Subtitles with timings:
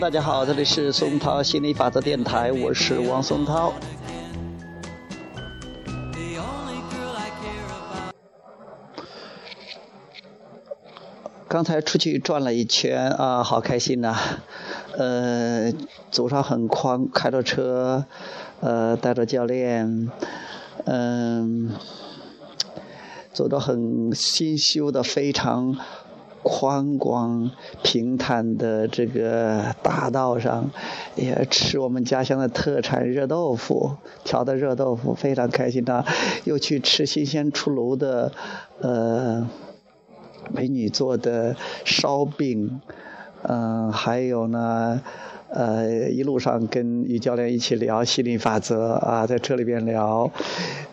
[0.00, 3.70] 大家好，这里是松涛心理法则电台，我是王松涛。
[11.46, 14.16] 刚才出去转了一圈啊，好开心呐！
[14.96, 15.70] 呃，
[16.10, 18.06] 走上很宽，开着车，
[18.60, 20.10] 呃，带着教练，
[20.86, 21.74] 嗯，
[23.34, 25.76] 走到很新修的非常。
[26.42, 27.50] 宽广
[27.82, 30.70] 平坦的这个大道上，
[31.14, 36.04] 也吃我们家乡的特产热豆腐，调的热豆腐非常开心的，
[36.44, 38.32] 又去吃新鲜出炉的，
[38.80, 39.46] 呃，
[40.50, 42.80] 美女做的烧饼，
[43.42, 45.02] 嗯，还有呢，
[45.50, 50.30] 呃，一路上跟于教练一起聊心理法则啊，在车里边聊，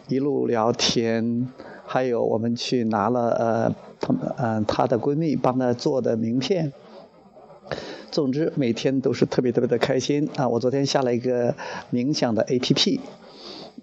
[0.10, 1.48] 一路聊天，
[1.88, 3.76] 还有我们去拿了呃。
[4.00, 6.72] 她嗯，她的闺蜜帮她做的名片。
[8.12, 10.48] 总之，每天都是特别特别的开心啊！
[10.48, 11.56] 我昨天下了一个
[11.92, 13.00] 冥想的 APP，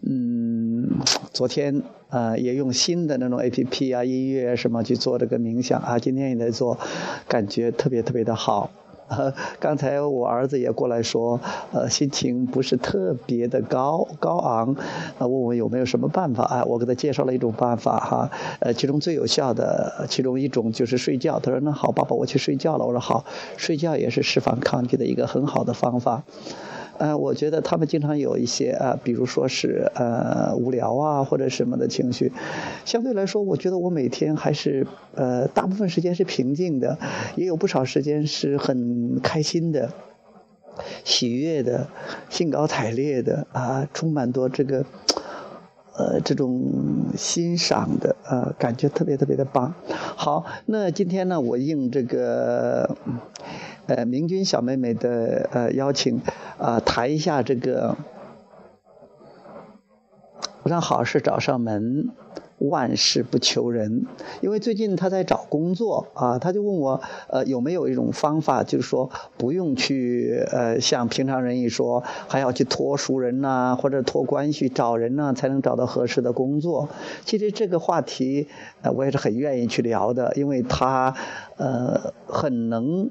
[0.06, 0.88] 嗯，
[1.32, 6.78] 昨天啊也用新的那种 APP 啊，音乐什么去做这个冥想啊，今天也在做，
[7.26, 8.70] 感觉特别特别的好。
[9.60, 11.40] 刚才我儿子也过来说，
[11.72, 14.74] 呃，心情不是特别的高高昂，
[15.18, 16.64] 啊，问我有没有什么办法啊？
[16.64, 21.38] 我给他介绍了一种办法哈，呃，其中最有效的其中一种就是睡觉。
[21.40, 22.84] 他说那好，爸爸我去睡觉了。
[22.84, 23.24] 我说好，
[23.56, 26.22] 睡觉也是释放抗拒的一个很好的方法。
[26.96, 32.32] 呃，我觉得他们经常有一些啊，比如说是呃无聊啊或者什么的情绪，
[32.84, 36.96] 相对来说，我觉得我每天还是呃大部分时间是平静的，
[37.34, 39.90] 也有不少时间是很开心的、
[41.04, 41.88] 喜悦的、
[42.30, 44.84] 兴高采烈的啊，充满多这个
[45.96, 46.62] 呃这种
[47.16, 49.74] 欣赏的啊，感觉特别特别的棒。
[49.88, 52.96] 好，那今天呢，我应这个。
[53.86, 56.22] 呃，明君小妹妹的呃邀请，
[56.56, 57.96] 啊，谈一下这个，
[60.64, 62.08] 让好事找上门，
[62.58, 64.06] 万事不求人。
[64.40, 76.88] 因为最近她在找工作啊，她就问我，呃，有没有一种方法，就是说不用去呃像平常人一说，还要去托熟人呐，或者托关系找人呐，才能找到合适的工作。
[77.26, 78.48] 其实这个话题，
[78.80, 81.14] 呃，我也是很愿意去聊的，因为她
[81.58, 83.10] 呃很能。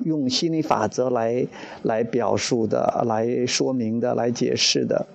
[0.00, 1.46] 用心理法则来
[1.82, 5.06] 来表述的、来说明的、来解释的。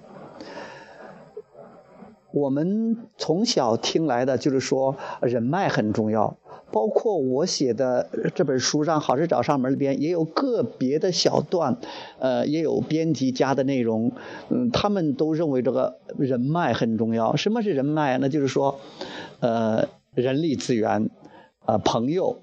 [2.31, 6.35] 我们从小听来的就是说人脉很重要，
[6.71, 11.77] 包括我写的这本书《上好事找上门》里边也有个别的小段，
[12.17, 14.11] 呃，也有编辑加的内容。
[14.49, 17.35] 嗯，他们都认为这个人脉很重要。
[17.35, 18.17] 什么是人脉？
[18.17, 18.79] 那就是说，
[19.39, 21.11] 呃，人力资源，
[21.67, 22.39] 呃，朋友。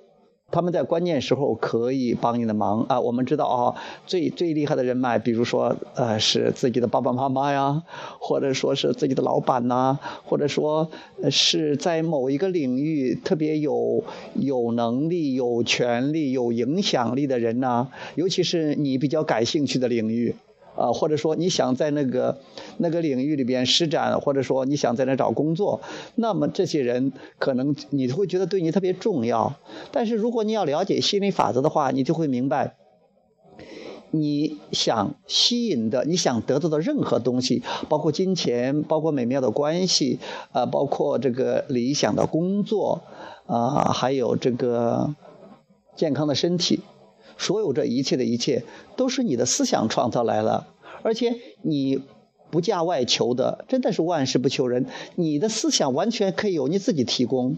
[0.51, 3.01] 他们在关键时候可以帮你的忙啊！
[3.01, 3.75] 我们知道啊，
[4.07, 7.83] 最最厉害的人脉，比如说呃，是自己的爸爸妈妈呀，
[8.19, 10.91] 或者说是自己的老板呐，或者说
[11.31, 14.03] 是在某一个领域特别有
[14.35, 17.87] 有能力、有权利、有影响力的人呐，
[18.17, 20.35] 尤其是你比较感兴趣的领域。
[20.81, 22.39] 啊，或者说你想在那个
[22.79, 25.83] 那个领域里边施展，或者说你想在那找工作，
[26.15, 29.57] 那么这些人可能你会觉得对你特别重要。
[29.93, 32.77] 但是如果你要了解心理法则的话，你就会明白，
[34.11, 40.19] 你想吸引的、你想得到的任何东西，包括金钱，包括美妙的关系，
[40.53, 43.03] 啊，包括这个理想的工作，
[43.47, 45.15] 啊，还有这个
[45.95, 46.81] 健康的身体。
[47.41, 48.65] 所有这一切的一切，
[48.97, 50.69] 都是你的思想创造来了，
[51.03, 52.03] 而且你
[52.51, 54.85] 不嫁外求的，真的是万事不求人。
[55.17, 57.57] 你的思想完全可以由你自己提供，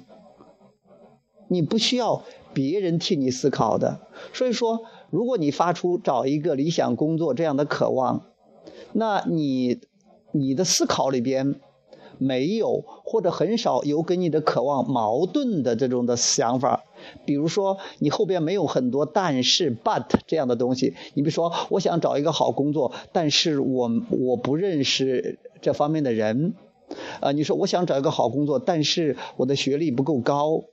[1.49, 2.23] 你不需要
[2.55, 3.99] 别人替你思考的。
[4.33, 8.27] 所以说，如果你发出找一个理想工作这样的渴望，
[8.93, 9.81] 那你
[10.31, 11.57] 你的思考里边。
[12.23, 16.85] 没有或者很少有跟你的渴望矛盾的这种的想法，
[17.25, 20.95] 比如说你后边没有很多但是 but 这样的东西。
[21.15, 26.55] 你比如说，我想找一个好工作，但是我我不认识这方面的人。
[27.21, 30.65] 啊，你说我想找一个好工作，但是我的学历不够高。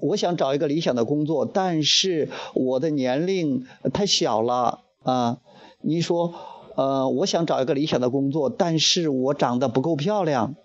[0.00, 5.38] 我想找一个理想的工作，但是我的年龄太小了啊。
[5.80, 6.34] 你说。
[6.74, 10.56] 呃，我想找一个理想的工作，但是我长得不够漂亮。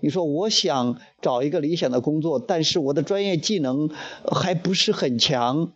[0.00, 3.90] 你说我想找一个理想的工作，但是我的专业技能
[4.24, 5.72] 还不是很强。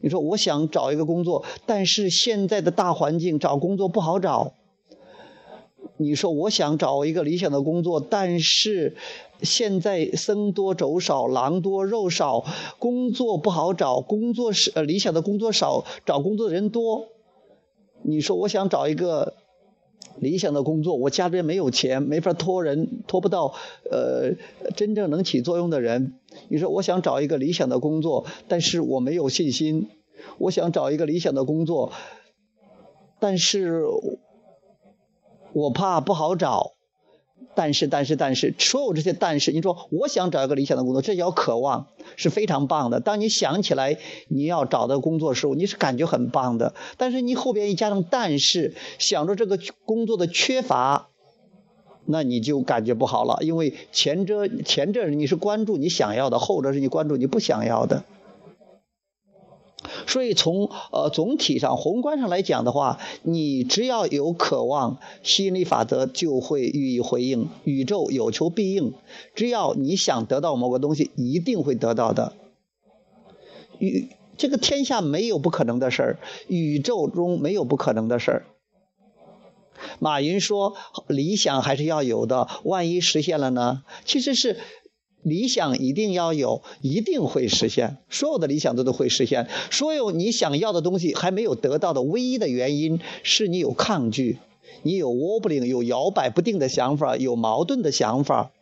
[0.00, 4.52] 你说我想找一个工作，但是现在的大环境找工作不好找。
[5.98, 8.96] 你说我想找一个理想的工作，但是
[9.42, 12.44] 现在僧多粥少，狼多肉少，
[12.78, 17.08] 工作不好找，工作是呃理想的工作少，找工作的人多。
[18.06, 19.34] 你说我想找一个
[20.18, 23.54] 理想的工作，我家里没有钱，没法托人，托不到
[23.90, 24.34] 呃
[24.76, 26.14] 真正能起作用的人。
[26.48, 29.88] 你说我想找一个理想的工作，但是我没有信心。
[30.38, 31.92] 我想找一个理想的工作，
[33.18, 33.82] 但是。
[35.52, 36.72] 我怕不好找，
[37.56, 43.00] 但是但是但是，所有这些但是，你说我想找一个理想的工作，这叫渴望，是非常棒的。
[43.00, 43.98] 当你想起来
[44.28, 46.74] 你要找的工作时候，你是感觉很棒的。
[46.98, 51.08] 但是你后边一加上但是，想着这个工作的缺乏，
[52.04, 58.04] 那你就感觉不好了，因为前者前者你是关注你想要的，后者是你关注你不想要的。
[60.06, 68.94] 所以从呃总体上宏观上来讲的话，你只要有渴望，吸引力法则就会予以回应，宇宙有求必应。
[69.34, 72.32] 只要你想得到某个东西，一定会得到的。
[73.78, 74.08] 宇
[74.38, 78.46] 这个天下没有不可能的事儿，宇宙中没有不可能的事儿。
[79.98, 80.74] 马云说
[81.08, 84.56] ：“理想还是要有的，万一实现了呢？”其实是。
[85.26, 87.96] 理想一定要有，一定会实现。
[88.08, 89.48] 所有的理想都都会实现。
[89.72, 94.38] 所有你想要的东西还没有得到的唯一的原因是你有抗拒，
[94.84, 98.52] 你有 wobbling，有摇摆不定的想法，有矛盾的想法。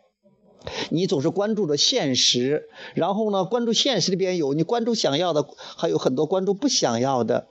[0.89, 5.45] 你总是关注着现实，然后呢，关注现实里边有你关注想要的，
[5.77, 7.45] 还有很多关注不想要的。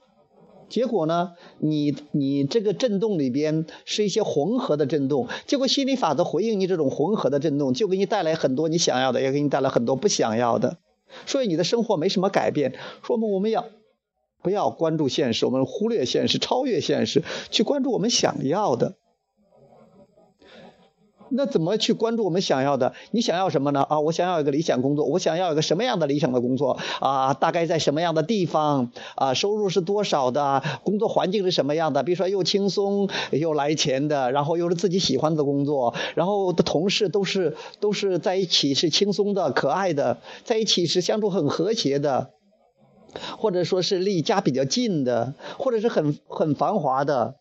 [0.75, 1.35] 结果呢？
[1.61, 10.79] 你你这个震动里边是一些混合的震动，结果心理法则回应你这种混合的震动，就给你带来很多你想要的，也给你带来很多不想要的，
[11.27, 12.75] 所以你的生活没什么改变。
[13.05, 13.67] 说明我们要
[14.43, 15.47] 不要关注现实？
[15.47, 17.23] 我们忽略现实，超越现实，
[17.53, 18.97] 去关注我们想要的。
[21.31, 22.93] 那怎么去关注我们想要的？
[23.11, 23.83] 你想要什么呢？
[23.83, 26.79] 啊，我想要一个理想工作，我想要一个什么样的理想的工作？
[27.01, 28.91] 啊，大概在什么样的地方？
[29.17, 30.63] 啊，收入是多少的？
[30.85, 32.03] 工作环境是什么样的？
[32.03, 42.31] 比如说又轻松又来钱的，然后又是自己喜欢的工作，然后的同事都是都是在一起是轻松的、可爱的，在一起是相处很和谐的，
[43.39, 47.37] 或者说是离家比较近的，或者是很很繁华的。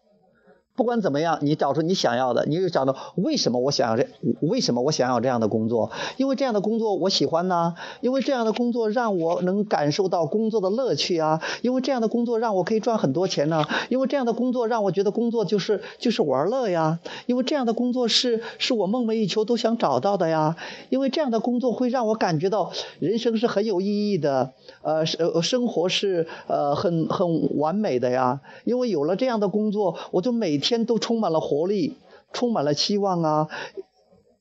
[0.75, 4.07] 不管怎么样，你找出你想要的，你就找到为什么我想要这，
[4.41, 5.91] 为什么我想要这样的工作？
[6.17, 20.55] 因为这样的工作我喜欢呢，因为这样的工作让我能感受到工作的乐趣啊，因为这样的工作让我可以赚很多钱呢，因为这样的工作让我觉得工作就是就是玩乐呀，因为这样的工作是是我梦寐以求都想找到的呀，
[20.89, 31.97] 因为这样的工作会让我感觉到人生是很有意义的，呃，生生活是呃很很完美的呀，因为有了这样的工作，我就每天都充满了活力，
[32.31, 33.49] 充满了希望啊！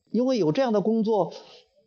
[0.09, 1.33] 因为有这样的工作，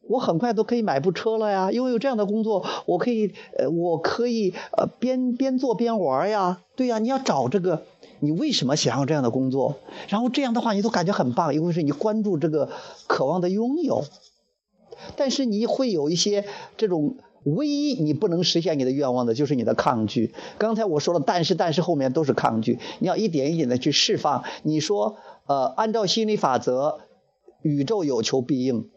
[0.09, 1.73] 我很快都可以买部车了呀。
[1.73, 6.61] 因为有这样的工作，我可以呃，我可以呃边边做边玩呀。
[6.77, 7.83] 对呀，你要找这个，
[8.21, 9.77] 你为什么想要这样的工作？
[10.09, 12.69] 然后这样的话，你都感觉很棒，因为是你关注这个
[13.07, 14.05] 渴望的拥有。
[15.17, 16.45] 但是你会有一些
[16.77, 17.17] 这种。
[17.47, 20.35] 唯一你不能实现你的愿望的，就是你的抗拒。
[20.59, 24.43] 刚才我说了，但是但是后面都是抗拒，你要一点一点的去释放。
[24.65, 26.99] 你说，呃，按照心理法则，
[27.63, 28.91] 宇宙有求必应，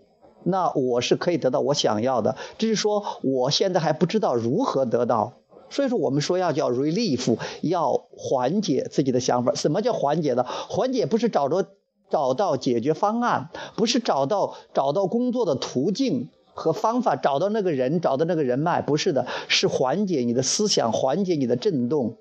[0.44, 5.34] 那我是可以得到我想要的，只是说我现在还不知道如何得到。
[5.70, 9.54] 所以说，我们说要叫 relief，要缓解自己的想法。
[9.54, 10.44] 什么叫缓解呢？
[10.48, 11.68] 缓解不是找着
[12.10, 16.30] 找到解决方案，不是找到找到工作的途径。
[16.60, 22.18] 和方法找到那个人，找到那个人脉，不是的，是缓解你的思想，缓解你的震动，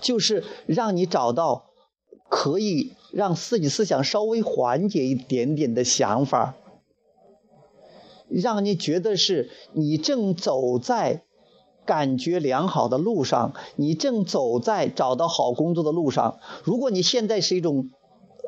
[0.00, 1.66] 就是让你找到
[2.28, 6.56] 可以让自己思想稍微缓解一点点的想法，
[8.28, 11.22] 让你觉得是你正走在
[11.86, 16.40] 感觉良好的路上，你正走在找到好工作的路上。
[16.64, 17.90] 如果你现在是一种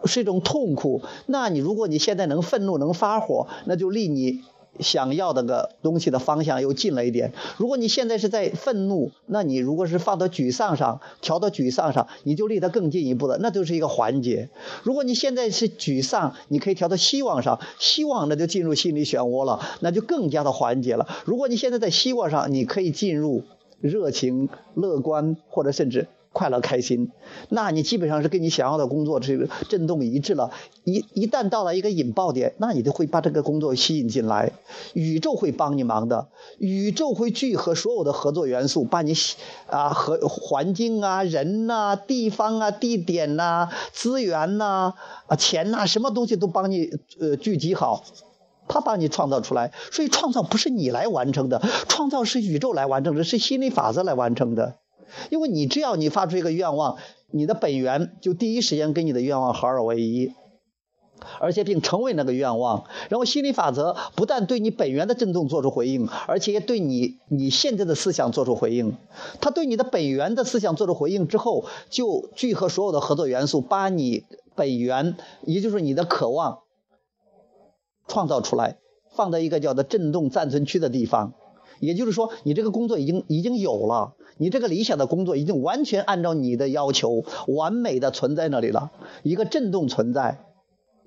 [0.04, 4.42] 是一种痛苦，那你如果你现在能愤怒，能发火，那就离你。
[4.80, 7.32] 想要的个东西的方向又近了一点。
[7.56, 14.48] 如果你现在是在愤怒，那你如果是放到沮丧上，调到沮丧上，你就离它更进一步了，那就是一个环节。
[14.82, 21.08] 如果你现在是沮丧，你可以调到希望上，希望那就进入心理漩涡了，那就更加的缓解了。
[21.24, 23.44] 如果你现在在希望上，你可以进入
[23.80, 27.10] 热情、乐观或者甚至快乐开心，
[27.48, 30.52] 那你基本上是跟你想要的工作这个震动一致了。
[30.84, 34.52] 一一旦到了一个引爆点，那你就会把这个工作吸引进来，
[34.94, 39.12] 宇宙会帮你忙的，宇宙会聚合所有的合作元素，把你
[39.68, 44.94] 啊和环境啊、人呐、地方啊、地点呐、资源呐、
[45.26, 48.04] 啊钱呐，什么东西都帮你呃聚集好。
[48.68, 54.76] 他帮你创造出来，所以创造不是你来完成的，创造是宇宙来完成的，是心理法则来完成的。
[55.30, 56.96] 因为你只要你发出一个愿望，
[57.30, 60.32] 你的本源就第一时间跟你的愿望合二为一，
[61.40, 62.84] 而且并成为那个愿望。
[63.08, 68.96] 然后心理法则不但对你本源的振动做出回应，而且也对你你现在的思想做出回应。
[69.40, 74.24] 它对你的本源的思想做出回应之后，就聚合所有的合作元素，把你
[74.54, 76.60] 本源，也就是你的渴望。
[78.08, 78.78] 创造出来，
[79.14, 81.32] 放在一个叫做振动暂存区的地方，
[81.78, 88.90] 也就是说，你这个工作已经已经有了，你这个理想的工作已经完全按照你的要求完美的存在那里了，
[89.22, 90.46] 一个振动存在，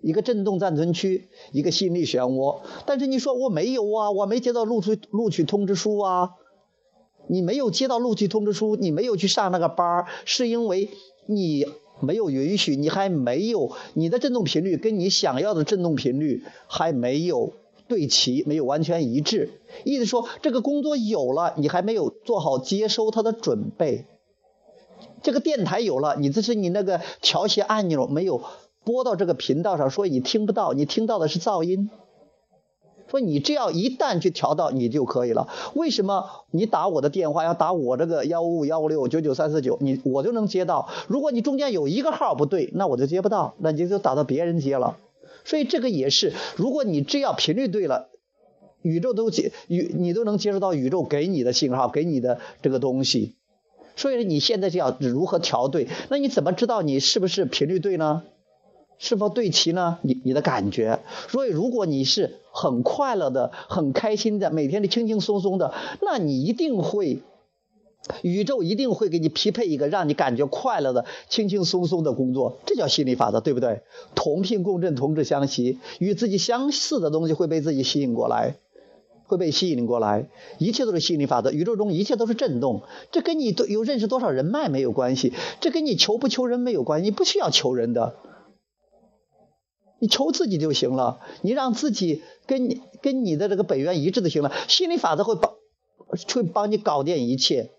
[0.02, 2.62] 一个振动暂存区，一个心理漩涡。
[2.86, 6.30] 但是你说我没有啊，我没接到录取录取通知书啊，
[7.28, 10.90] 你没有接到录取通知书，你没有去上那个班是因为
[11.26, 11.66] 你。
[12.00, 17.54] 没有允许，你还没有你的振动频率跟你想要的振动频率还没有
[17.94, 19.62] 对齐，没有完全一致。
[19.84, 24.06] 意思说，这个工作有了，你还没有做好接收它的准备。
[25.22, 28.42] 这个电台有了，你这是你那个调谐按钮没有
[28.84, 31.92] 拨到这个频道上，所以你听不到，你听到的是噪音。
[33.12, 35.48] 说你只要一旦去调到你就可以了。
[35.76, 40.90] 为什么你打我的电话要打我这个幺五五幺五六九九三四九，你我就能接到？
[41.08, 44.98] 如果你中间有一个号不对，那我就接不到，那你就打到别人接了。
[45.46, 48.10] 所以这个也是，如果你只要频率对了，
[48.82, 53.36] 宇宙都接宇你都能接收到宇宙给你的信号，给你的这个东西。
[53.96, 55.88] 所以你现在就要如何调对？
[56.10, 58.24] 那你怎么知道你是不是频率对呢？
[58.98, 60.00] 是否对齐呢？
[60.02, 67.22] 你你的感觉，所以如果你是很快乐的、很开心的，每天的轻轻松松的，那你一定会，
[68.22, 72.60] 宇宙一定会给你匹配一个让你感觉快乐的、轻轻松松的工作。
[72.66, 73.82] 这叫心理法则，对不对？
[74.14, 78.58] 同频共振，同质相吸，与自己相似的东西会被自己吸引过来，
[79.26, 80.30] 会被吸引过来。
[80.58, 82.82] 一切都是心理法则，宇宙中一切都是震动。
[83.12, 88.16] 这跟你都有认识多少人脉没有关系，这跟你求不求人没有关系，你不需要求人的。
[90.00, 94.52] 你求自己就行了，你让自己跟你跟你的这个本源一致就行了。
[94.68, 95.54] 心理法则会帮，
[96.34, 97.72] 会帮你搞定一切。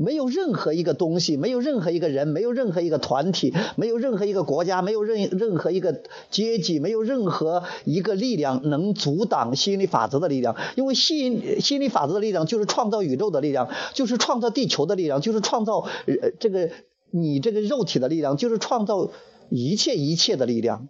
[0.00, 10.54] 没有任何一个东西，没有任何一个人，没有任何一个团体，没有任何一个国家，没有任任何一个阶级，没有任何一个力量能阻挡心理法则的力量。
[10.76, 16.70] 因为心心理法则的力量就是创造宇宙的力量，就是创造地球的力量，就是创造呃这个
[17.10, 19.10] 你这个肉体的力量，就是创造
[19.50, 20.88] 一切一切的力量。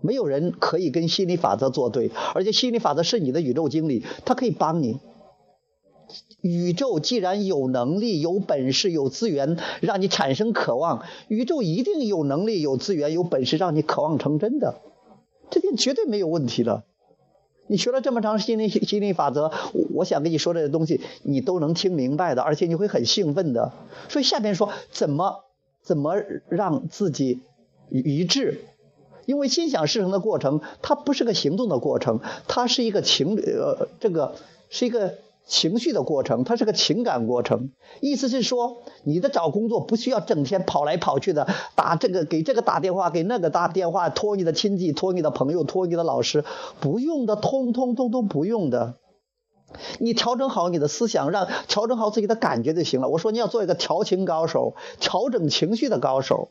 [0.00, 4.98] 没有人可以跟心理法则作对，而且心理法则是你的宇宙经理，它可以帮你。
[6.40, 14.76] 宇宙既然有能力、有本事、有资源让你产生渴望，宇宙一定有能力、有资源、有本事让你渴望成真的，
[15.50, 16.84] 这点绝对没有问题了。
[17.66, 19.50] 你学了这么长心理心理法则，
[19.94, 23.72] 我想跟你说这些东西，你都能听明白的，而且你会很兴奋的。
[24.10, 25.44] 所以下边说怎么
[25.82, 26.16] 怎么
[26.48, 27.40] 让自己
[27.90, 28.60] 一致。
[29.24, 34.34] 因为心想事成的过程，它不是个行动的过程，它是一个情呃，这个
[34.68, 35.14] 是一个
[35.46, 37.70] 情绪的过程，它是个情感过程。
[38.00, 46.44] 意思是说，你的找工作不需要整天跑来跑去的，打这个给这个打电话，给那个打电话，托你的亲戚，托你的朋友，托你的老师，
[46.80, 48.94] 不用的，通通通通不用的。
[49.98, 53.08] 你调整好你的思想，让调整好自己的感觉就行了。
[53.08, 56.48] 我说你要做一个调情高手，调整情绪的高手。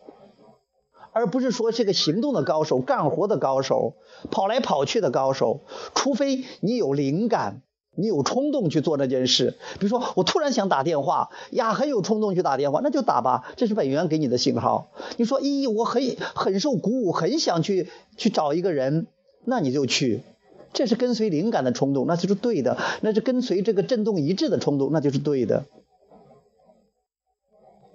[1.16, 3.94] 而不是说是个行动的高手、干活的高手、
[4.32, 5.60] 跑来跑去的高手，
[5.94, 7.62] 除非你有灵感，
[7.96, 9.56] 你有冲动去做这件事。
[9.80, 14.90] 比如说，我突然想打电话呀，很有冲动去打电话，那就打吧，这是本源给你的信号。
[15.18, 16.02] 你说，咦，我很
[16.34, 19.08] 很受鼓舞，很想去去找一个人，
[19.46, 20.22] 那你就去，
[20.74, 25.66] 这是跟随灵感的冲动，那就是对的；那是跟随这个震动一致的冲动，那就是对的。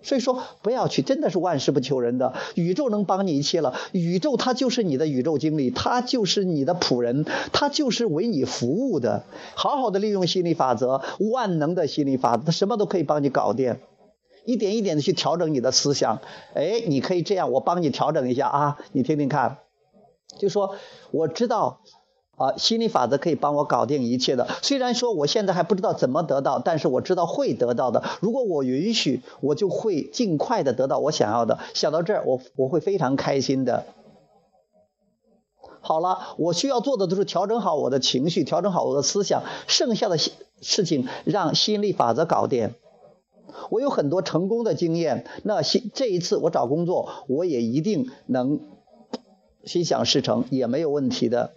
[0.02, 3.75] 所以说，不要去，真的是万事不求人的，宇宙能帮你一切了。
[3.93, 9.25] 宇宙它就是你的宇宙经理，它就是你的仆人，它就是为你服务的。
[9.55, 13.76] 好好的利用心理法则，万能的心理法则，它什么都可以帮你搞定。
[14.47, 16.21] 一点一点的去调整你的思想，
[16.55, 19.59] 哎，你可以这样，我帮你调整一下啊，你听听看。
[20.38, 20.76] 就说
[21.11, 21.81] 我知道
[22.38, 24.47] 啊，心理法则可以帮我搞定一切的。
[24.62, 28.04] 虽然说我现在还不知道怎么得到，但是我知道会得到的。
[28.21, 31.59] 如果我允许，我就会尽快的得到我想要的。
[31.75, 33.85] 想到这儿，我我会非常开心的。
[35.80, 42.73] 好了，我需要做的都是调整好我的情绪，调整好我的思想，剩下的事情让心理法则搞定。
[43.71, 48.61] 我有很多成功的经验，那心这一次我找工作，我也一定能
[49.64, 51.52] 心想事成，也没有问题的。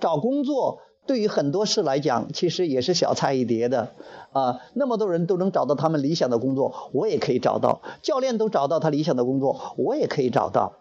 [0.00, 3.92] 找工作对于很多事来讲，其实也是小菜一碟的
[4.32, 4.60] 啊。
[4.74, 10.74] 那么多人都能找到他们理想的工作，我也可以找到；教练都找到他理想的工作，我也可以找到。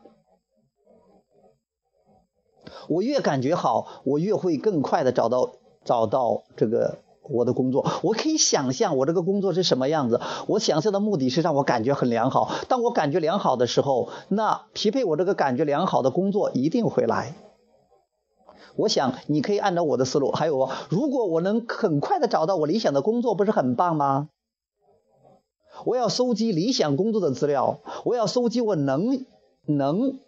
[2.90, 5.52] 我越感觉好，我越会更快的找到
[5.84, 7.86] 找到这个我的工作。
[8.02, 10.20] 我可以想象我这个工作是什么样子。
[10.48, 12.52] 我想象的目的是让我感觉很良好。
[12.68, 17.36] 当我感觉良好的时候，那匹配我这个感觉良好的工作一定会来。
[18.78, 24.30] 我想你可以按照我的思路，还有，如果我能很快的找到我理想的工作，不是很棒吗？
[25.84, 29.26] 我要搜集理想工作的资料，我要搜集我能
[29.66, 30.20] 能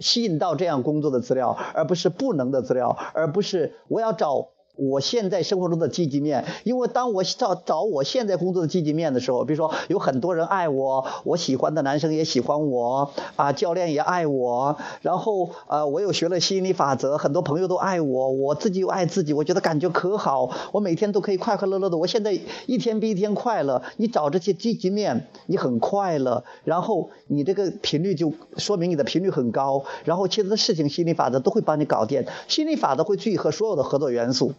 [0.00, 4.48] 吸引到这样工作的资料，而不是不能的资料，而不是我要找。
[4.80, 23.82] 我现在生活中的积极面，因为当我找找我现在工作的积极面的时候，比如说有很多人爱我，我喜欢的男生也喜欢我，啊，教练也爱我，然后呃，我又学了吸引力法则，很多朋友都爱我，我自己又爱自己，我觉得感觉可好，我每天都可以快快乐乐的，我现在一天比一天快乐。
[23.98, 34.54] 你找这些积极面，你很快乐，然后你这个频率就说明你的频率很高，然后其他的事情心理法则都会帮你搞定，心理法则会聚合所有的合作元素。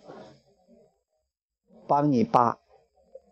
[1.91, 2.57] 帮你把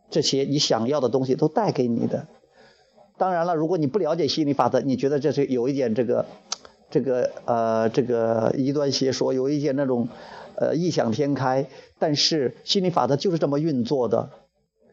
[0.10, 2.28] 这些你想要的东西都带给你的。
[3.18, 6.26] 当然了，如果你不了解心理法则，你觉得这是有一点这个、
[6.90, 10.10] 这个呃、这个异端邪说，有一点那种
[10.58, 11.68] 呃异想天开。
[12.00, 14.30] 但是心理法则就是这么运作的，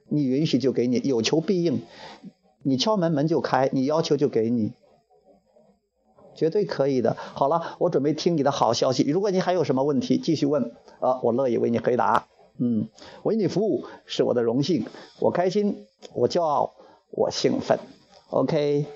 [0.08, 1.82] 你允许就给你，有求必应，
[2.62, 4.75] 你敲门门就开，你要求就给你，
[6.37, 7.16] 绝对可以的。
[7.16, 9.02] 好了，我准备听你的好消息。
[9.11, 10.70] 如果你还有什么问题，继续问
[11.00, 12.28] 啊，我乐意为你回答。
[12.58, 12.88] 嗯，
[13.23, 14.86] 为你服务是我的荣幸，
[15.21, 16.75] 我开心，我骄傲，
[17.10, 17.78] 我兴奋。
[18.30, 18.86] OK，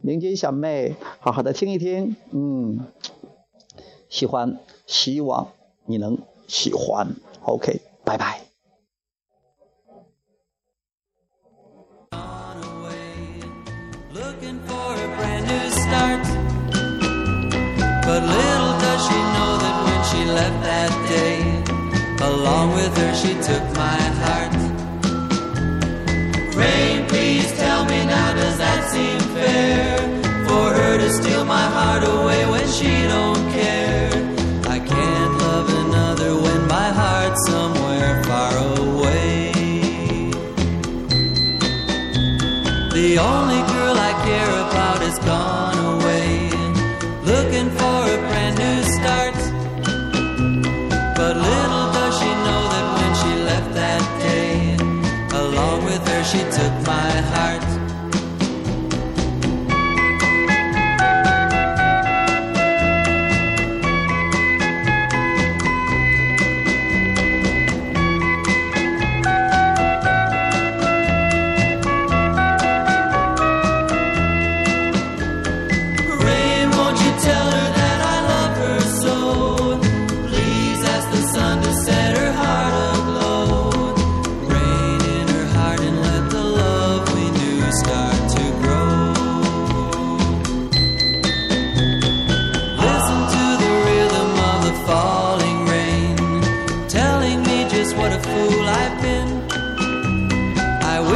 [0.00, 2.16] 明君小妹，好好的听一听。
[2.30, 2.86] 嗯，
[4.08, 5.52] 喜欢，希望
[5.86, 7.16] 你能喜欢。
[7.42, 8.49] OK，拜拜。
[22.22, 24.59] Along with her, she took my heart.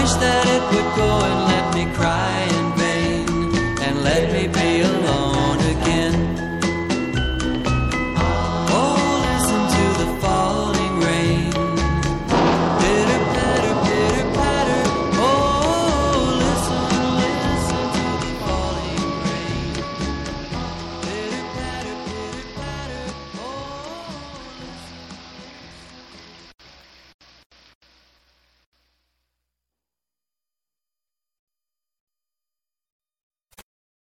[0.05, 1.44] Wish that it would go